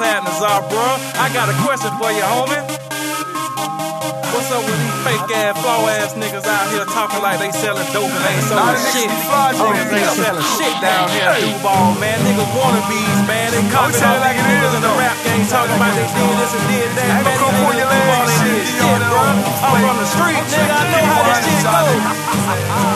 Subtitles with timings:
[0.00, 0.86] happening, Zar, bro?
[1.20, 2.60] I got a question for you, homie.
[4.30, 7.84] What's up with these fake ass, flaw ass niggas out here talking like they selling
[7.92, 9.10] dope and ain't selling shit?
[9.10, 12.16] Niggas ain't oh, selling shit down here at Duval, man.
[12.24, 13.50] Niggas wannabes, man.
[13.52, 16.66] They copy all these niggas in the rap game talking about they did this and
[16.70, 17.26] did that.
[17.26, 19.22] Man, these niggas Duval ain't did shit, bro.
[19.60, 20.72] I'm from the street, nigga.
[20.72, 22.86] I know how this shit goes.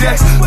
[0.00, 0.39] Chucks,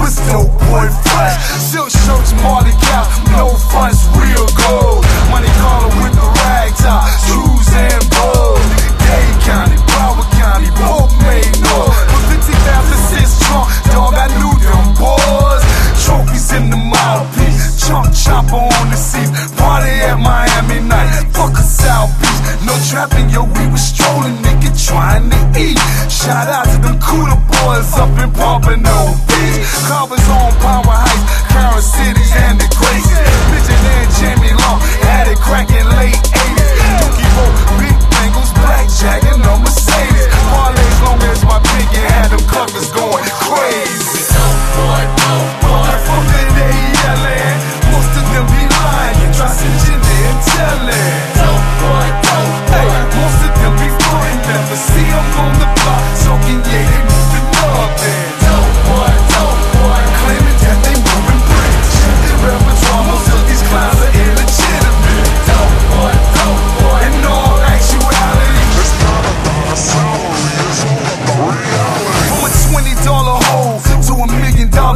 [26.23, 29.67] Shout out to them cooler boys up in Pompano Beach.
[29.91, 33.27] Covers on Power Heights, Carol Cities, and the crazies.
[33.51, 36.42] Midget and Jamie Long had it cracking late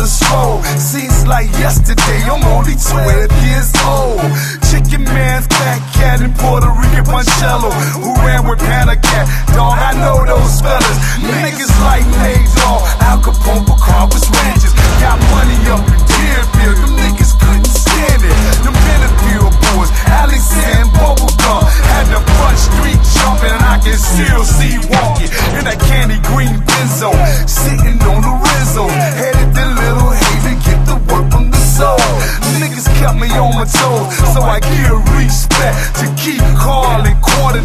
[0.08, 0.64] million dollar.
[0.80, 4.22] Seems like yesterday, I'm only 12 years old.
[4.70, 7.72] Chicken man, fat cat, and Puerto Rican Puncello.
[8.00, 9.28] Who ran with Panacat?
[9.56, 10.98] Dog, I know those fellas.
[11.20, 14.74] Niggas like Nate Dogg, Al Capone, Carpus Ranches.
[15.02, 18.38] Got money up in Deerfield, them niggas couldn't stand it.
[18.64, 21.62] Them Benadryl boys, Alex and Bubblegum.
[21.92, 24.77] Had the front street jumping, I can still see
[34.48, 37.62] I give respect to keep calling quarter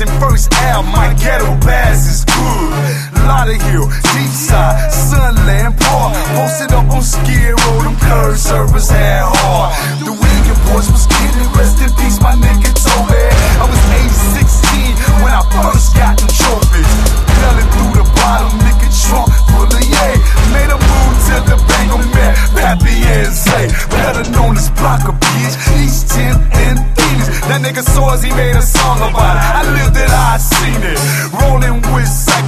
[0.00, 3.20] and First Ave, my ghetto pass is good.
[3.28, 6.14] Lotta Hill, Deep Side, Sunland Park.
[6.32, 9.76] Posted up on Skid Row, them curb servers had hard.
[10.06, 10.19] The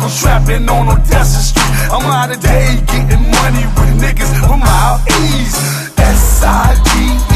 [0.02, 1.70] with Psycho, trapping on Odessa Street.
[1.90, 5.56] I'm out of day getting money with niggas from out east.
[5.98, 7.30] S-I-D-E-J-A-S.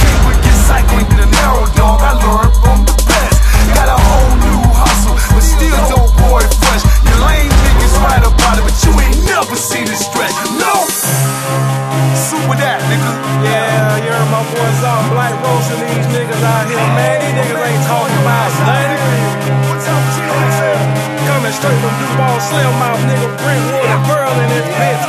[0.00, 2.00] Can't forget cycling in the narrow dog.
[2.00, 3.36] I learned from the best.
[3.76, 6.84] Got a whole new hustle, but still dope boy fresh.
[7.04, 10.32] Your lame niggas right about it, but you ain't never seen it stretch.
[10.56, 10.88] No!
[12.16, 13.12] Super that, nigga.
[13.44, 17.20] Yeah, you're my boy Zar Black roasting these niggas out here, man.
[17.20, 17.65] These niggas
[22.46, 25.05] Slim Mouth, nigga, Brentwood, and Pearl in this bitch.